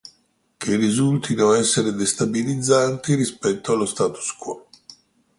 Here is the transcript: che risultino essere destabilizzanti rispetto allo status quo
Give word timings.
che 0.57 0.77
risultino 0.77 1.53
essere 1.53 1.93
destabilizzanti 1.93 3.13
rispetto 3.13 3.73
allo 3.73 3.85
status 3.85 4.31
quo 4.35 4.67